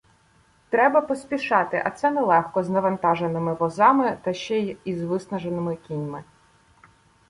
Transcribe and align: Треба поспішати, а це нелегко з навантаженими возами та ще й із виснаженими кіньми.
Треба 0.69 1.01
поспішати, 1.01 1.81
а 1.85 1.89
це 1.91 2.11
нелегко 2.11 2.63
з 2.63 2.69
навантаженими 2.69 3.53
возами 3.53 4.17
та 4.23 4.33
ще 4.33 4.59
й 4.59 4.77
із 4.85 5.03
виснаженими 5.03 5.75
кіньми. 5.75 6.23